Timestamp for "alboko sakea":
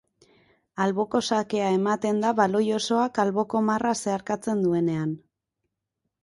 0.85-1.67